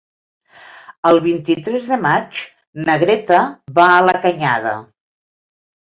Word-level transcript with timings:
El 1.09 1.19
vint-i-tres 1.25 1.85
de 1.91 1.99
maig 2.05 2.41
na 2.87 2.95
Greta 3.05 3.43
va 3.81 3.87
a 3.99 4.03
la 4.11 4.17
Canyada. 4.25 4.77